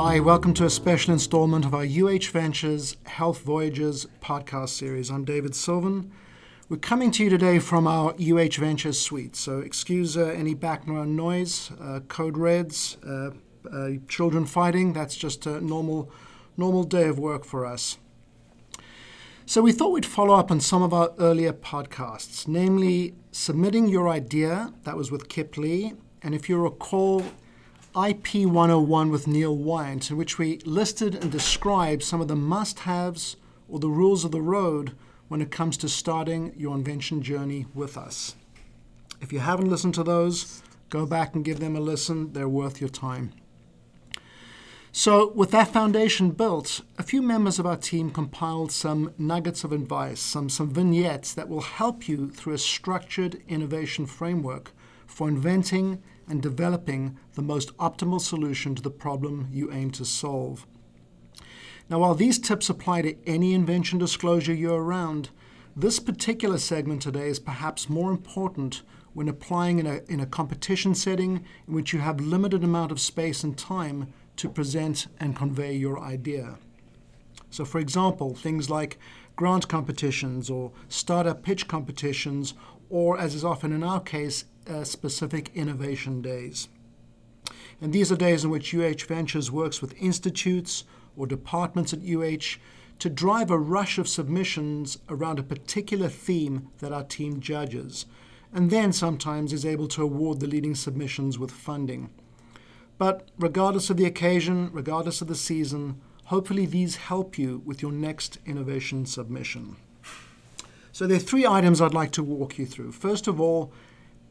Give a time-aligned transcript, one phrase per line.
[0.00, 5.10] Hi, welcome to a special installment of our UH Ventures Health Voyages podcast series.
[5.10, 6.12] I'm David Sylvan.
[6.68, 11.16] We're coming to you today from our UH Ventures suite, so excuse uh, any background
[11.16, 13.30] noise, uh, code reds, uh,
[13.72, 14.92] uh, children fighting.
[14.92, 16.12] That's just a normal,
[16.56, 17.98] normal day of work for us.
[19.46, 24.08] So we thought we'd follow up on some of our earlier podcasts, namely submitting your
[24.08, 24.72] idea.
[24.84, 27.24] That was with Kip Lee, and if you recall,
[28.06, 32.80] IP 101 with Neil Wyant, in which we listed and described some of the must
[32.80, 33.36] haves
[33.68, 34.92] or the rules of the road
[35.26, 38.36] when it comes to starting your invention journey with us.
[39.20, 42.34] If you haven't listened to those, go back and give them a listen.
[42.34, 43.32] They're worth your time.
[44.92, 49.72] So, with that foundation built, a few members of our team compiled some nuggets of
[49.72, 54.72] advice, some, some vignettes that will help you through a structured innovation framework
[55.08, 60.66] for inventing and developing the most optimal solution to the problem you aim to solve.
[61.90, 65.30] Now, while these tips apply to any invention disclosure you're around,
[65.74, 68.82] this particular segment today is perhaps more important
[69.14, 73.00] when applying in a, in a competition setting in which you have limited amount of
[73.00, 76.58] space and time to present and convey your idea.
[77.50, 78.98] So, for example, things like
[79.34, 82.54] grant competitions or startup pitch competitions,
[82.90, 86.68] or as is often in our case, uh, specific innovation days.
[87.80, 90.84] And these are days in which UH Ventures works with institutes
[91.16, 92.58] or departments at UH
[92.98, 98.06] to drive a rush of submissions around a particular theme that our team judges,
[98.52, 102.10] and then sometimes is able to award the leading submissions with funding.
[102.96, 107.92] But regardless of the occasion, regardless of the season, hopefully these help you with your
[107.92, 109.76] next innovation submission.
[110.90, 112.90] So there are three items I'd like to walk you through.
[112.90, 113.72] First of all,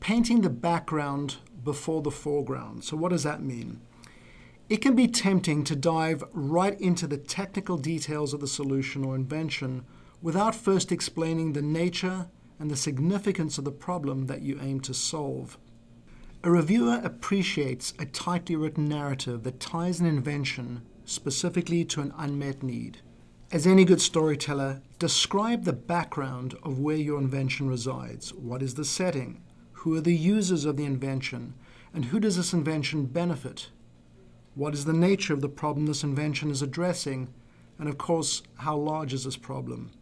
[0.00, 2.84] painting the background before the foreground.
[2.84, 3.80] So, what does that mean?
[4.68, 9.14] It can be tempting to dive right into the technical details of the solution or
[9.14, 9.84] invention
[10.22, 14.94] without first explaining the nature and the significance of the problem that you aim to
[14.94, 15.58] solve.
[16.42, 22.62] A reviewer appreciates a tightly written narrative that ties an invention specifically to an unmet
[22.62, 22.98] need.
[23.52, 28.32] As any good storyteller, describe the background of where your invention resides.
[28.32, 29.42] What is the setting?
[29.80, 31.54] Who are the users of the invention?
[31.94, 33.70] And who does this invention benefit?
[34.54, 37.32] What is the nature of the problem this invention is addressing?
[37.78, 39.92] And of course, how large is this problem?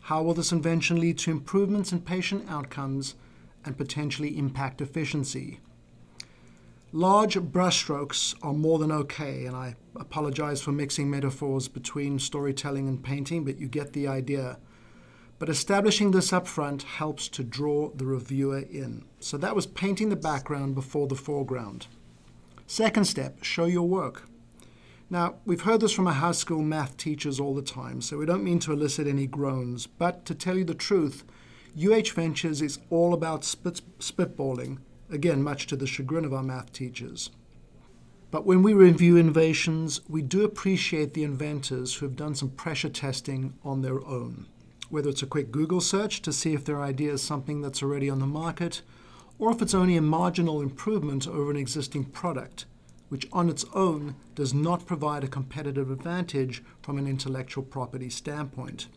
[0.00, 3.14] How will this invention lead to improvements in patient outcomes
[3.66, 5.60] and potentially impact efficiency?
[6.90, 13.04] Large brushstrokes are more than okay, and I apologize for mixing metaphors between storytelling and
[13.04, 14.56] painting, but you get the idea.
[15.42, 19.06] But establishing this up front helps to draw the reviewer in.
[19.18, 21.88] So that was painting the background before the foreground.
[22.68, 24.28] Second step, show your work.
[25.10, 28.24] Now, we've heard this from our high school math teachers all the time, so we
[28.24, 31.24] don't mean to elicit any groans, but to tell you the truth,
[31.76, 34.78] UH Ventures is all about spit- spitballing,
[35.10, 37.30] again, much to the chagrin of our math teachers.
[38.30, 42.90] But when we review innovations, we do appreciate the inventors who have done some pressure
[42.90, 44.46] testing on their own.
[44.92, 48.10] Whether it's a quick Google search to see if their idea is something that's already
[48.10, 48.82] on the market,
[49.38, 52.66] or if it's only a marginal improvement over an existing product,
[53.08, 58.88] which on its own does not provide a competitive advantage from an intellectual property standpoint.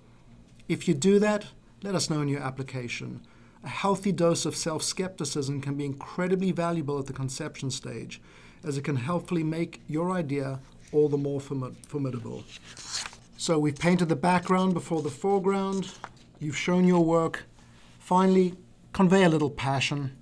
[0.67, 1.45] If you do that,
[1.81, 3.21] let us know in your application.
[3.63, 8.21] A healthy dose of self skepticism can be incredibly valuable at the conception stage,
[8.65, 10.59] as it can helpfully make your idea
[10.91, 12.43] all the more formidable.
[13.37, 15.91] So, we've painted the background before the foreground,
[16.39, 17.43] you've shown your work.
[17.99, 18.55] Finally,
[18.93, 20.15] convey a little passion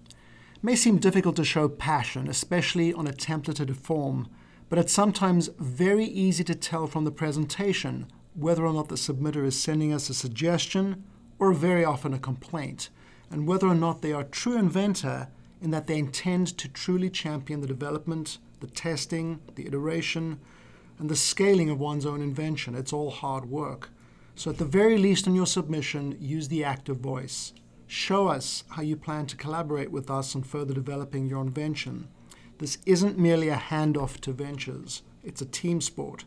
[0.66, 4.30] may seem difficult to show passion, especially on a templated form,
[4.70, 9.46] but it's sometimes very easy to tell from the presentation whether or not the submitter
[9.46, 11.04] is sending us a suggestion
[11.38, 12.90] or very often a complaint,
[13.30, 15.28] and whether or not they are a true inventor
[15.62, 20.40] in that they intend to truly champion the development, the testing, the iteration,
[21.04, 22.76] and the scaling of one's own invention.
[22.76, 23.90] It's all hard work.
[24.36, 27.52] So, at the very least, in your submission, use the active voice.
[27.88, 32.08] Show us how you plan to collaborate with us on further developing your invention.
[32.60, 36.24] This isn't merely a handoff to ventures, it's a team sport.